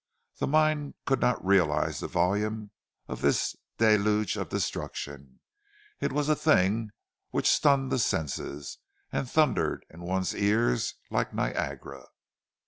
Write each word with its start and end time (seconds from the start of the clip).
The 0.39 0.47
mind 0.47 0.95
could 1.05 1.19
not 1.19 1.45
realize 1.45 1.99
the 1.99 2.07
volume 2.07 2.71
of 3.07 3.21
this 3.21 3.55
deluge 3.77 4.35
of 4.35 4.49
destruction—it 4.49 6.11
was 6.11 6.27
a 6.27 6.35
thing 6.35 6.89
which 7.29 7.47
stunned 7.47 7.91
the 7.91 7.99
senses, 7.99 8.79
and 9.11 9.29
thundered 9.29 9.85
in 9.91 10.01
one's 10.01 10.33
ears 10.33 10.95
like 11.11 11.35
Niagara. 11.35 12.07